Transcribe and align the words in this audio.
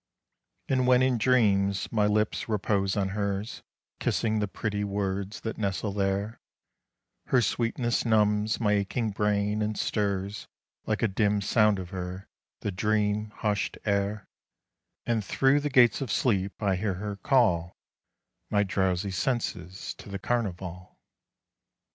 126 0.69 1.11
ONE 1.27 1.35
MORE 1.35 1.43
SONG 1.45 1.45
And 1.45 1.59
when 1.61 1.69
in 1.69 1.69
dreams 1.69 1.91
my 1.91 2.05
lips 2.07 2.49
repose 2.49 2.97
on 2.97 3.09
hers 3.09 3.61
Kissing 3.99 4.39
the 4.39 4.47
pretty 4.47 4.83
words 4.83 5.41
that 5.41 5.59
nestle 5.59 5.91
there, 5.93 6.39
Her 7.27 7.39
sweetness 7.39 8.03
numbs 8.03 8.59
my 8.59 8.71
aching 8.73 9.11
brain 9.11 9.61
and 9.61 9.77
stirs 9.77 10.47
Like 10.87 11.03
a 11.03 11.07
dim 11.07 11.39
sound 11.39 11.77
of 11.77 11.91
her, 11.91 12.27
the 12.61 12.71
dream 12.71 13.29
hushed 13.29 13.77
air, 13.85 14.27
And 15.05 15.23
through 15.23 15.59
the 15.59 15.69
gates 15.69 16.01
of 16.01 16.11
sleep 16.11 16.53
I 16.63 16.77
hear 16.77 16.95
her 16.95 17.17
call 17.17 17.77
My 18.49 18.63
drowsy 18.63 19.11
senses 19.11 19.93
to 19.99 20.09
the 20.09 20.17
carnival. 20.17 20.97